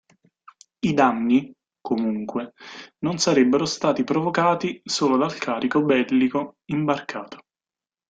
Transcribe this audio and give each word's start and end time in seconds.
I 0.79 0.93
danni, 0.95 1.53
comunque, 1.79 2.53
non 3.03 3.19
sarebbero 3.19 3.65
stati 3.65 4.03
provocati 4.03 4.81
solo 4.83 5.15
dal 5.15 5.35
carico 5.37 5.83
bellico 5.83 6.57
imbarcato. 6.71 7.45